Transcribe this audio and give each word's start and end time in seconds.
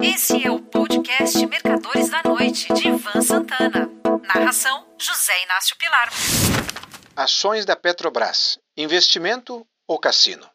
Esse 0.00 0.46
é 0.46 0.50
o 0.50 0.60
podcast 0.60 1.44
Mercadores 1.44 2.08
da 2.08 2.22
Noite, 2.22 2.72
de 2.72 2.86
Ivan 2.86 3.20
Santana. 3.20 3.90
Narração: 4.32 4.84
José 4.96 5.32
Inácio 5.44 5.76
Pilar. 5.76 6.08
Ações 7.16 7.66
da 7.66 7.74
Petrobras: 7.74 8.60
investimento 8.76 9.66
ou 9.88 9.98
cassino? 9.98 10.46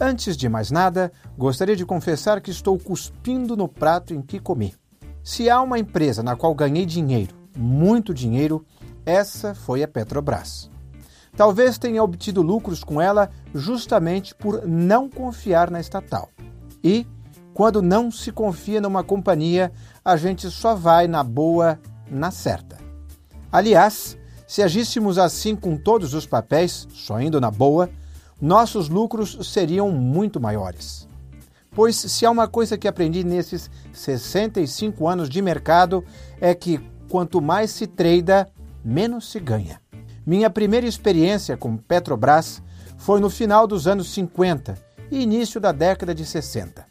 Antes 0.00 0.36
de 0.36 0.48
mais 0.48 0.72
nada, 0.72 1.12
gostaria 1.38 1.76
de 1.76 1.86
confessar 1.86 2.40
que 2.40 2.50
estou 2.50 2.76
cuspindo 2.78 3.56
no 3.56 3.68
prato 3.68 4.12
em 4.12 4.20
que 4.20 4.40
comi. 4.40 4.74
Se 5.22 5.48
há 5.48 5.62
uma 5.62 5.78
empresa 5.78 6.20
na 6.20 6.34
qual 6.34 6.52
ganhei 6.52 6.84
dinheiro, 6.84 7.34
muito 7.56 8.12
dinheiro, 8.12 8.66
essa 9.04 9.54
foi 9.54 9.84
a 9.84 9.88
Petrobras. 9.88 10.68
Talvez 11.36 11.78
tenha 11.78 12.02
obtido 12.02 12.42
lucros 12.42 12.82
com 12.82 13.00
ela 13.00 13.30
justamente 13.54 14.34
por 14.34 14.66
não 14.66 15.08
confiar 15.08 15.70
na 15.70 15.78
estatal. 15.78 16.30
E, 16.86 17.04
quando 17.52 17.82
não 17.82 18.12
se 18.12 18.30
confia 18.30 18.80
numa 18.80 19.02
companhia, 19.02 19.72
a 20.04 20.16
gente 20.16 20.48
só 20.48 20.76
vai 20.76 21.08
na 21.08 21.24
boa, 21.24 21.80
na 22.08 22.30
certa. 22.30 22.78
Aliás, 23.50 24.16
se 24.46 24.62
agíssemos 24.62 25.18
assim 25.18 25.56
com 25.56 25.76
todos 25.76 26.14
os 26.14 26.26
papéis, 26.26 26.86
só 26.92 27.20
indo 27.20 27.40
na 27.40 27.50
boa, 27.50 27.90
nossos 28.40 28.88
lucros 28.88 29.36
seriam 29.52 29.90
muito 29.90 30.40
maiores. 30.40 31.08
Pois 31.72 31.96
se 31.96 32.24
há 32.24 32.30
uma 32.30 32.46
coisa 32.46 32.78
que 32.78 32.86
aprendi 32.86 33.24
nesses 33.24 33.68
65 33.92 35.08
anos 35.08 35.28
de 35.28 35.42
mercado 35.42 36.04
é 36.40 36.54
que 36.54 36.78
quanto 37.08 37.42
mais 37.42 37.72
se 37.72 37.88
treina, 37.88 38.46
menos 38.84 39.28
se 39.28 39.40
ganha. 39.40 39.80
Minha 40.24 40.48
primeira 40.50 40.86
experiência 40.86 41.56
com 41.56 41.76
Petrobras 41.76 42.62
foi 42.96 43.18
no 43.18 43.28
final 43.28 43.66
dos 43.66 43.88
anos 43.88 44.08
50 44.10 44.86
e 45.10 45.20
início 45.20 45.60
da 45.60 45.72
década 45.72 46.14
de 46.14 46.24
60. 46.24 46.86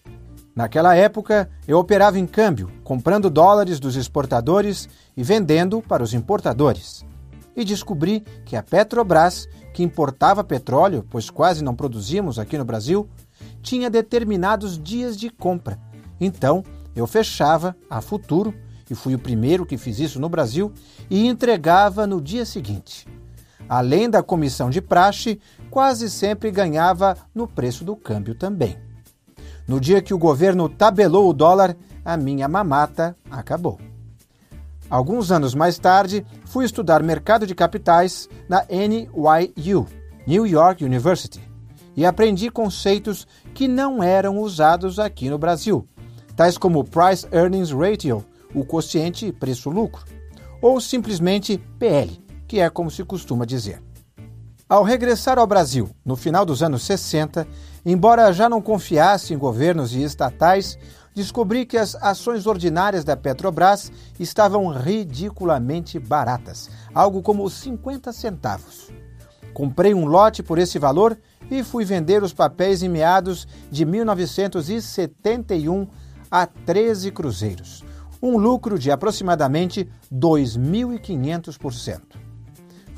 Naquela 0.55 0.95
época, 0.95 1.49
eu 1.67 1.77
operava 1.77 2.17
em 2.17 2.25
câmbio, 2.25 2.71
comprando 2.83 3.29
dólares 3.29 3.77
dos 3.77 3.97
exportadores 3.97 4.87
e 5.15 5.21
vendendo 5.21 5.81
para 5.81 6.01
os 6.01 6.13
importadores. 6.13 7.03
E 7.55 7.65
descobri 7.65 8.21
que 8.45 8.55
a 8.55 8.63
Petrobras, 8.63 9.49
que 9.73 9.83
importava 9.83 10.43
petróleo, 10.45 11.05
pois 11.09 11.29
quase 11.29 11.61
não 11.61 11.75
produzimos 11.75 12.39
aqui 12.39 12.57
no 12.57 12.63
Brasil, 12.63 13.09
tinha 13.61 13.89
determinados 13.89 14.81
dias 14.81 15.17
de 15.17 15.29
compra. 15.29 15.77
Então, 16.21 16.63
eu 16.95 17.05
fechava 17.05 17.75
a 17.89 17.99
futuro, 17.99 18.53
e 18.89 18.95
fui 18.95 19.13
o 19.13 19.19
primeiro 19.19 19.65
que 19.65 19.77
fiz 19.77 19.99
isso 19.99 20.21
no 20.21 20.29
Brasil, 20.29 20.71
e 21.09 21.27
entregava 21.27 22.07
no 22.07 22.21
dia 22.21 22.45
seguinte. 22.45 23.05
Além 23.67 24.09
da 24.09 24.21
comissão 24.21 24.69
de 24.69 24.81
praxe, 24.81 25.39
quase 25.69 26.09
sempre 26.09 26.51
ganhava 26.51 27.17
no 27.33 27.47
preço 27.47 27.83
do 27.83 27.95
câmbio 27.95 28.35
também. 28.35 28.77
No 29.67 29.79
dia 29.79 30.01
que 30.01 30.13
o 30.13 30.17
governo 30.17 30.69
tabelou 30.69 31.29
o 31.29 31.33
dólar, 31.33 31.75
a 32.03 32.15
minha 32.15 32.47
mamata 32.47 33.17
acabou. 33.29 33.79
Alguns 34.87 35.31
anos 35.31 35.55
mais 35.55 35.79
tarde, 35.79 36.23
fui 36.45 36.65
estudar 36.65 37.01
mercado 37.01 37.47
de 37.47 37.55
capitais 37.55 38.29
na 38.47 38.63
NYU, 38.69 39.87
New 40.27 40.45
York 40.45 40.85
University, 40.85 41.41
e 41.95 42.05
aprendi 42.05 42.51
conceitos 42.51 43.27
que 43.55 43.67
não 43.67 44.03
eram 44.03 44.37
usados 44.37 44.99
aqui 44.99 45.27
no 45.27 45.39
Brasil, 45.39 45.87
tais 46.35 46.57
como 46.57 46.83
Price 46.83 47.25
Earnings 47.31 47.71
Ratio, 47.71 48.23
o 48.53 48.63
quociente 48.63 49.31
preço-lucro, 49.31 50.05
ou 50.61 50.79
simplesmente 50.79 51.57
PL, 51.79 52.23
que 52.47 52.59
é 52.59 52.69
como 52.69 52.91
se 52.91 53.03
costuma 53.03 53.45
dizer. 53.45 53.81
Ao 54.67 54.83
regressar 54.83 55.37
ao 55.37 55.45
Brasil, 55.45 55.91
no 56.03 56.15
final 56.15 56.43
dos 56.43 56.63
anos 56.63 56.81
60, 56.83 57.47
embora 57.85 58.33
já 58.33 58.49
não 58.49 58.59
confiasse 58.61 59.31
em 59.31 59.37
governos 59.37 59.93
e 59.93 60.01
estatais, 60.01 60.75
descobri 61.13 61.67
que 61.67 61.77
as 61.77 61.93
ações 61.95 62.47
ordinárias 62.47 63.03
da 63.03 63.15
Petrobras 63.15 63.91
estavam 64.19 64.67
ridiculamente 64.69 65.99
baratas, 65.99 66.71
algo 66.93 67.21
como 67.21 67.49
50 67.49 68.11
centavos. 68.11 68.91
Comprei 69.53 69.93
um 69.93 70.05
lote 70.05 70.43
por 70.43 70.57
esse 70.57 70.79
valor 70.79 71.17
e 71.49 71.63
fui 71.63 71.85
vender 71.85 72.21
os 72.23 72.33
papéis 72.33 72.83
em 72.83 72.89
meados 72.89 73.47
de 73.71 73.85
1971 73.85 75.87
a 76.29 76.45
13 76.45 77.11
cruzeiros, 77.11 77.81
um 78.21 78.35
lucro 78.35 78.77
de 78.77 78.91
aproximadamente 78.91 79.89
2.500%. 80.11 82.25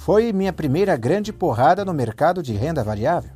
Foi 0.07 0.31
minha 0.31 0.53
primeira 0.53 0.95
grande 0.95 1.34
porrada 1.34 1.84
no 1.84 1.94
mercado 1.94 2.41
de 2.41 2.53
renda 2.53 2.81
variável. 2.81 3.31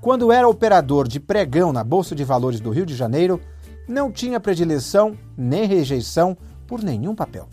Quando 0.00 0.32
era 0.32 0.48
operador 0.48 1.06
de 1.06 1.20
pregão 1.20 1.74
na 1.74 1.84
Bolsa 1.84 2.14
de 2.14 2.24
Valores 2.24 2.58
do 2.58 2.70
Rio 2.70 2.86
de 2.86 2.96
Janeiro, 2.96 3.38
não 3.86 4.10
tinha 4.10 4.40
predileção 4.40 5.14
nem 5.36 5.66
rejeição 5.66 6.38
por 6.66 6.82
nenhum 6.82 7.14
papel. 7.14 7.50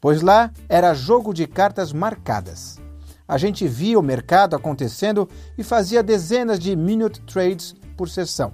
Pois 0.00 0.22
lá 0.22 0.50
era 0.68 0.92
jogo 0.92 1.32
de 1.32 1.46
cartas 1.46 1.92
marcadas. 1.92 2.80
A 3.28 3.38
gente 3.38 3.68
via 3.68 3.96
o 3.96 4.02
mercado 4.02 4.56
acontecendo 4.56 5.28
e 5.56 5.62
fazia 5.62 6.02
dezenas 6.02 6.58
de 6.58 6.74
minute 6.74 7.20
trades 7.20 7.76
por 7.96 8.08
sessão. 8.08 8.52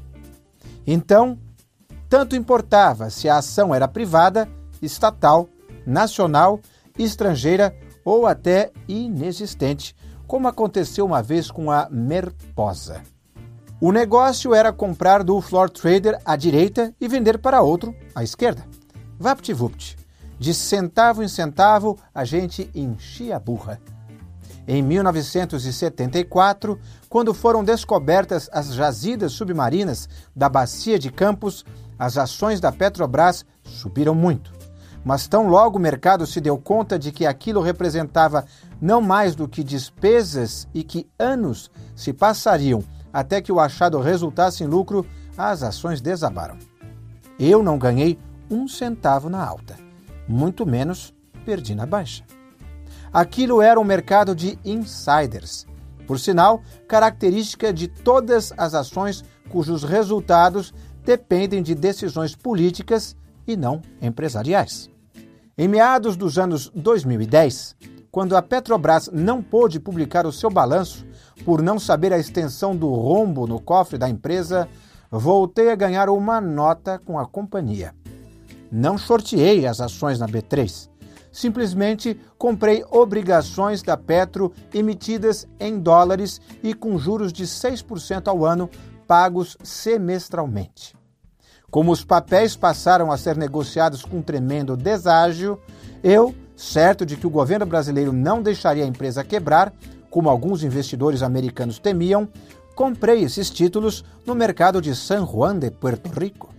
Então, 0.87 1.39
tanto 2.11 2.37
importava 2.37 3.09
se 3.09 3.27
a 3.27 3.39
ação 3.39 3.75
era 3.75 3.89
privada, 3.89 4.47
estatal, 4.83 5.49
nacional, 5.87 6.61
estrangeira 6.99 7.75
ou 8.05 8.27
até 8.27 8.71
inexistente, 8.87 9.95
como 10.27 10.49
aconteceu 10.49 11.07
uma 11.07 11.23
vez 11.23 11.51
com 11.51 11.71
a 11.71 11.89
Merposa. 11.91 13.03
O 13.81 13.93
negócio 13.93 14.53
era 14.55 14.73
comprar 14.73 15.23
do 15.23 15.41
floor 15.41 15.71
trader 15.71 16.19
à 16.25 16.35
direita 16.35 16.93
e 17.01 17.07
vender 17.07 17.39
para 17.39 17.63
outro 17.63 17.95
à 18.15 18.25
esquerda. 18.25 18.67
Vapt-vupt. 19.19 19.97
De 20.39 20.53
centavo 20.53 21.23
em 21.23 21.29
centavo, 21.29 21.97
a 22.15 22.25
gente 22.25 22.71
enchia 22.75 23.37
a 23.37 23.41
burra. 23.41 23.81
Em 24.67 24.83
1974, 24.83 26.79
quando 27.09 27.33
foram 27.33 27.65
descobertas 27.65 28.51
as 28.53 28.75
jazidas 28.75 29.33
submarinas 29.33 30.09
da 30.37 30.49
Bacia 30.49 30.99
de 30.99 31.11
Campos, 31.11 31.65
as 31.99 32.19
ações 32.19 32.61
da 32.61 32.71
Petrobras 32.71 33.47
subiram 33.65 34.15
muito. 34.15 34.58
Mas 35.09 35.27
tão 35.27 35.49
logo 35.49 35.79
o 35.79 35.81
mercado 35.81 36.27
se 36.27 36.39
deu 36.39 36.59
conta 36.59 36.99
de 36.99 37.11
que 37.11 37.25
aquilo 37.25 37.63
representava 37.63 38.45
não 38.79 39.01
mais 39.01 39.35
do 39.35 39.49
que 39.49 39.65
despesas 39.65 40.69
e 40.75 40.85
que 40.85 41.09
anos 41.19 41.71
se 41.97 42.13
passariam 42.13 42.85
até 43.11 43.41
que 43.41 43.51
o 43.51 43.59
achado 43.59 43.99
resultasse 44.01 44.63
em 44.63 44.67
lucro, 44.67 45.07
as 45.35 45.63
ações 45.63 46.03
desabaram. 46.03 46.59
Eu 47.41 47.63
não 47.63 47.79
ganhei 47.79 48.19
um 48.51 48.69
centavo 48.69 49.31
na 49.31 49.43
alta, 49.43 49.79
muito 50.29 50.67
menos 50.67 51.15
perdi 51.43 51.75
na 51.75 51.87
baixa. 51.87 52.23
Aquilo 53.11 53.63
era 53.63 53.81
um 53.81 53.85
mercado 53.85 54.35
de 54.35 54.59
insiders, 54.63 55.67
por 56.07 56.21
sinal, 56.21 56.61
característica 56.87 57.73
de 57.73 57.89
todas 57.89 58.53
as 58.59 58.75
ações 58.75 59.25
cujos 59.49 59.85
resultados 59.85 60.75
dependem 61.03 61.63
de 61.63 61.75
decisões 61.75 62.37
políticas 62.37 63.17
e 63.47 63.57
não 63.57 63.81
empresariais. 64.03 64.91
Em 65.61 65.67
meados 65.67 66.17
dos 66.17 66.39
anos 66.39 66.71
2010, 66.73 67.75
quando 68.13 68.37
a 68.37 68.41
Petrobras 68.41 69.11
não 69.13 69.43
pôde 69.43 69.81
publicar 69.81 70.25
o 70.25 70.31
seu 70.31 70.49
balanço 70.49 71.05
por 71.45 71.61
não 71.61 71.81
saber 71.81 72.13
a 72.13 72.19
extensão 72.19 72.77
do 72.77 72.89
rombo 72.95 73.45
no 73.45 73.59
cofre 73.59 73.99
da 73.99 74.09
empresa, 74.09 74.69
voltei 75.11 75.73
a 75.73 75.75
ganhar 75.75 76.09
uma 76.11 76.41
nota 76.41 77.01
com 77.01 77.19
a 77.19 77.27
companhia. 77.27 77.93
Não 78.71 78.97
shorteei 78.97 79.67
as 79.67 79.81
ações 79.81 80.21
na 80.21 80.29
B3. 80.29 80.89
Simplesmente 81.33 82.17
comprei 82.39 82.85
obrigações 82.89 83.83
da 83.83 83.97
Petro 83.97 84.53
emitidas 84.73 85.45
em 85.59 85.81
dólares 85.81 86.41
e 86.63 86.73
com 86.73 86.97
juros 86.97 87.33
de 87.33 87.43
6% 87.43 88.29
ao 88.29 88.45
ano, 88.45 88.71
pagos 89.09 89.57
semestralmente. 89.65 90.97
Como 91.71 91.93
os 91.93 92.03
papéis 92.03 92.57
passaram 92.57 93.13
a 93.13 93.19
ser 93.19 93.37
negociados 93.37 94.03
com 94.03 94.23
tremendo 94.23 94.77
deságio, 94.77 95.61
eu, 96.03 96.35
certo 96.57 97.05
de 97.05 97.17
que 97.17 97.27
o 97.27 97.31
governo 97.31 97.67
brasileiro 97.67 98.13
não 98.13 98.43
deixaria 98.43 98.85
a 98.85 98.89
empresa 98.89 99.23
quebrar, 99.23 99.73
como 100.11 100.31
alguns 100.31 100.65
investidores 100.65 101.23
americanos 101.23 101.79
temiam, 101.79 102.27
comprei 102.75 103.23
esses 103.23 103.51
títulos 103.51 104.03
no 104.25 104.35
mercado 104.35 104.81
de 104.81 104.95
San 104.95 105.27
Juan 105.27 105.59
de 105.59 105.71
Puerto 105.71 106.09
Rico. 106.09 106.55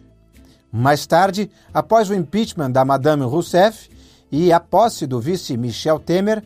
Mais 0.72 1.08
tarde, 1.08 1.50
após 1.74 2.10
o 2.12 2.14
impeachment 2.14 2.70
da 2.70 2.86
Madame 2.86 3.24
Rousseff 3.24 3.90
e 4.32 4.54
a 4.54 4.60
posse 4.60 5.08
do 5.08 5.20
vice 5.20 5.58
Michel 5.58 5.98
Temer, 5.98 6.44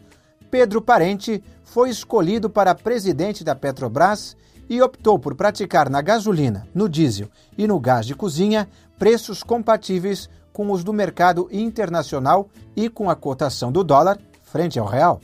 Pedro 0.49 0.81
Parente 0.81 1.43
foi 1.63 1.89
escolhido 1.89 2.49
para 2.49 2.73
presidente 2.73 3.43
da 3.43 3.55
Petrobras 3.55 4.37
e 4.69 4.81
optou 4.81 5.19
por 5.19 5.35
praticar 5.35 5.89
na 5.89 6.01
gasolina, 6.01 6.67
no 6.73 6.87
diesel 6.87 7.29
e 7.57 7.67
no 7.67 7.79
gás 7.79 8.05
de 8.05 8.15
cozinha 8.15 8.67
preços 8.97 9.43
compatíveis 9.43 10.29
com 10.51 10.71
os 10.71 10.83
do 10.83 10.93
mercado 10.93 11.47
internacional 11.51 12.49
e 12.75 12.87
com 12.89 13.09
a 13.09 13.15
cotação 13.15 13.71
do 13.71 13.83
dólar 13.83 14.19
frente 14.43 14.77
ao 14.77 14.85
real. 14.85 15.19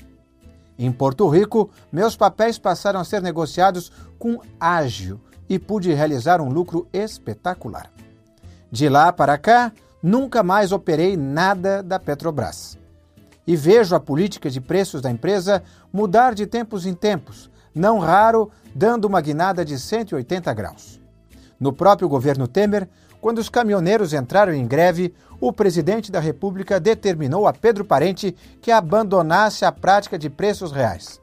Em 0.78 0.92
Porto 0.92 1.28
Rico, 1.28 1.70
meus 1.92 2.16
papéis 2.16 2.58
passaram 2.58 3.00
a 3.00 3.04
ser 3.04 3.22
negociados 3.22 3.92
com 4.18 4.42
ágio 4.60 5.22
e 5.48 5.60
pude 5.60 5.94
realizar 5.94 6.42
um 6.42 6.50
lucro 6.50 6.88
espetacular. 6.94 7.92
De 8.72 8.88
lá 8.88 9.12
para 9.12 9.38
cá, 9.38 9.72
nunca 10.02 10.42
mais 10.42 10.72
operei 10.72 11.18
nada 11.18 11.84
da 11.84 12.00
Petrobras. 12.00 12.78
E 13.46 13.56
vejo 13.56 13.96
a 13.96 14.00
política 14.00 14.50
de 14.50 14.62
preços 14.62 15.02
da 15.02 15.12
empresa 15.12 15.64
mudar 15.92 16.34
de 16.34 16.46
tempos 16.46 16.86
em 16.86 16.94
tempos, 16.94 17.50
não 17.74 18.00
raro 18.00 18.52
dando 18.74 19.06
uma 19.06 19.22
guinada 19.22 19.64
de 19.64 19.78
180 19.78 20.54
graus. 20.54 21.00
No 21.60 21.74
próprio 21.74 22.08
governo 22.08 22.48
Temer, 22.48 22.88
quando 23.22 23.40
os 23.40 23.50
caminhoneiros 23.50 24.14
entraram 24.14 24.54
em 24.54 24.66
greve, 24.66 25.14
o 25.42 25.52
presidente 25.52 26.12
da 26.12 26.20
República 26.20 26.80
determinou 26.80 27.48
a 27.48 27.54
Pedro 27.54 27.84
Parente 27.84 28.36
que 28.62 28.72
abandonasse 28.72 29.66
a 29.66 29.72
prática 29.72 30.18
de 30.18 30.30
preços 30.30 30.72
reais. 30.72 31.22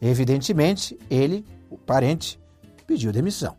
Evidentemente, 0.00 0.98
ele, 1.10 1.44
o 1.70 1.78
parente, 1.78 2.40
pediu 2.86 3.12
demissão. 3.12 3.56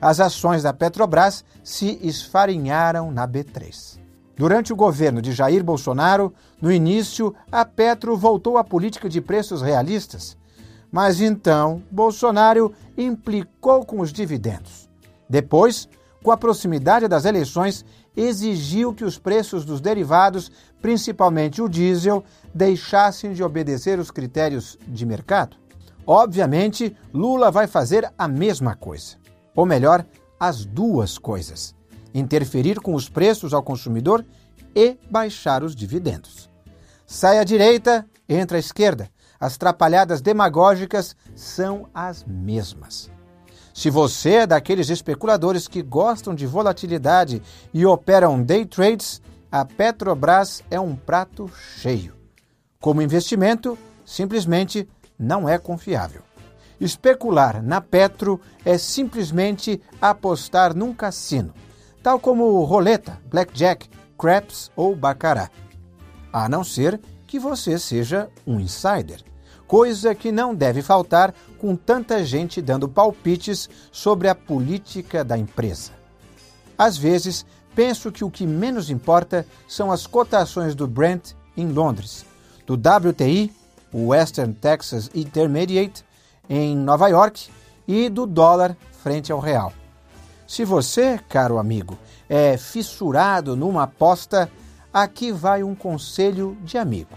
As 0.00 0.20
ações 0.20 0.62
da 0.62 0.72
Petrobras 0.72 1.44
se 1.62 1.98
esfarinharam 2.02 3.10
na 3.10 3.26
B3. 3.26 3.98
Durante 4.36 4.72
o 4.72 4.76
governo 4.76 5.20
de 5.20 5.32
Jair 5.32 5.64
Bolsonaro, 5.64 6.32
no 6.62 6.70
início, 6.70 7.34
a 7.50 7.64
Petro 7.64 8.16
voltou 8.16 8.56
à 8.56 8.62
política 8.62 9.08
de 9.08 9.20
preços 9.20 9.60
realistas. 9.60 10.36
Mas 10.90 11.20
então, 11.20 11.82
Bolsonaro 11.90 12.72
implicou 12.96 13.84
com 13.84 14.00
os 14.00 14.12
dividendos. 14.12 14.88
Depois, 15.28 15.88
com 16.22 16.30
a 16.30 16.36
proximidade 16.36 17.06
das 17.06 17.24
eleições, 17.24 17.84
exigiu 18.16 18.92
que 18.92 19.04
os 19.04 19.18
preços 19.18 19.64
dos 19.64 19.80
derivados, 19.80 20.50
principalmente 20.80 21.62
o 21.62 21.68
diesel, 21.68 22.24
deixassem 22.54 23.32
de 23.32 23.42
obedecer 23.42 23.98
os 23.98 24.10
critérios 24.10 24.78
de 24.86 25.06
mercado? 25.06 25.56
Obviamente, 26.06 26.96
Lula 27.12 27.50
vai 27.50 27.66
fazer 27.66 28.10
a 28.16 28.26
mesma 28.26 28.74
coisa. 28.74 29.16
Ou 29.54 29.66
melhor, 29.66 30.04
as 30.40 30.64
duas 30.64 31.18
coisas: 31.18 31.74
interferir 32.14 32.80
com 32.80 32.94
os 32.94 33.08
preços 33.08 33.52
ao 33.52 33.62
consumidor 33.62 34.24
e 34.74 34.96
baixar 35.10 35.62
os 35.62 35.76
dividendos. 35.76 36.48
Sai 37.06 37.38
à 37.38 37.44
direita, 37.44 38.06
entra 38.28 38.56
à 38.56 38.60
esquerda. 38.60 39.10
As 39.40 39.56
trapalhadas 39.56 40.20
demagógicas 40.20 41.14
são 41.34 41.88
as 41.94 42.24
mesmas. 42.24 43.10
Se 43.72 43.90
você 43.90 44.30
é 44.30 44.46
daqueles 44.46 44.90
especuladores 44.90 45.68
que 45.68 45.82
gostam 45.82 46.34
de 46.34 46.46
volatilidade 46.46 47.40
e 47.72 47.86
operam 47.86 48.42
day 48.42 48.66
trades, 48.66 49.22
a 49.50 49.64
Petrobras 49.64 50.62
é 50.68 50.80
um 50.80 50.96
prato 50.96 51.48
cheio. 51.78 52.14
Como 52.80 53.00
investimento, 53.00 53.78
simplesmente 54.04 54.88
não 55.16 55.48
é 55.48 55.58
confiável. 55.58 56.22
Especular 56.80 57.62
na 57.62 57.80
Petro 57.80 58.40
é 58.64 58.76
simplesmente 58.78 59.80
apostar 60.00 60.76
num 60.76 60.92
cassino, 60.92 61.52
tal 62.02 62.20
como 62.20 62.62
roleta, 62.64 63.20
blackjack, 63.30 63.88
craps 64.18 64.70
ou 64.76 64.94
baccarat. 64.94 65.50
A 66.32 66.48
não 66.48 66.62
ser 66.62 67.00
que 67.28 67.38
você 67.38 67.78
seja 67.78 68.28
um 68.44 68.58
insider 68.58 69.22
coisa 69.68 70.14
que 70.14 70.32
não 70.32 70.54
deve 70.54 70.80
faltar 70.80 71.34
com 71.58 71.76
tanta 71.76 72.24
gente 72.24 72.62
dando 72.62 72.88
palpites 72.88 73.68
sobre 73.92 74.26
a 74.26 74.34
política 74.34 75.22
da 75.22 75.36
empresa. 75.36 75.92
Às 76.76 76.96
vezes, 76.96 77.44
penso 77.74 78.10
que 78.10 78.24
o 78.24 78.30
que 78.30 78.46
menos 78.46 78.88
importa 78.88 79.46
são 79.68 79.92
as 79.92 80.06
cotações 80.06 80.74
do 80.74 80.88
Brent 80.88 81.32
em 81.54 81.70
Londres, 81.70 82.24
do 82.66 82.74
WTI, 82.74 83.52
o 83.92 84.08
Western 84.08 84.54
Texas 84.54 85.10
Intermediate, 85.14 86.02
em 86.48 86.74
Nova 86.74 87.08
York, 87.08 87.50
e 87.86 88.08
do 88.08 88.26
dólar 88.26 88.74
frente 89.02 89.30
ao 89.30 89.38
real. 89.38 89.72
Se 90.46 90.64
você, 90.64 91.20
caro 91.28 91.58
amigo, 91.58 91.98
é 92.26 92.56
fissurado 92.56 93.54
numa 93.54 93.82
aposta, 93.82 94.50
aqui 94.92 95.32
vai 95.32 95.62
um 95.62 95.74
conselho 95.74 96.56
de 96.62 96.78
amigo 96.78 97.16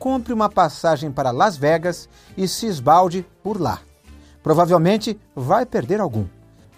compre 0.00 0.32
uma 0.32 0.48
passagem 0.48 1.12
para 1.12 1.30
Las 1.30 1.58
Vegas 1.58 2.08
e 2.36 2.48
se 2.48 2.66
esbalde 2.66 3.24
por 3.44 3.60
lá. 3.60 3.80
Provavelmente 4.42 5.20
vai 5.36 5.66
perder 5.66 6.00
algum, 6.00 6.24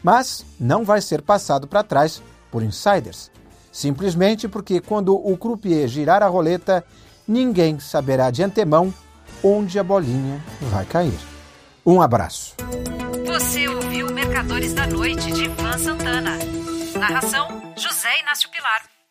mas 0.03 0.45
não 0.59 0.85
vai 0.85 1.01
ser 1.01 1.23
passado 1.23 1.69
para 1.69 1.85
trás 1.85 2.21
por 2.51 2.63
insiders. 2.63 3.31
Simplesmente 3.71 4.49
porque 4.49 4.81
quando 4.81 5.15
o 5.15 5.39
croupier 5.39 5.89
girar 5.89 6.23
a 6.23 6.27
roleta, 6.27 6.85
ninguém 7.27 7.79
saberá 7.79 8.31
de 8.31 8.43
antemão 8.43 8.93
onde 9.43 9.79
a 9.79 9.85
bolinha 9.85 10.45
vai 10.61 10.85
cair. 10.85 11.19
Um 11.87 12.03
abraço. 12.03 12.57
Você 13.25 13.69
ouviu 13.69 14.13
Mercadores 14.13 14.75
da 14.75 14.87
Noite 14.87 15.33
de 15.33 15.45
Ivan 15.45 15.79
Santana. 15.79 16.39
Narração: 16.99 17.49
José 17.77 18.21
Inácio 18.21 18.51
Pilar. 18.51 19.02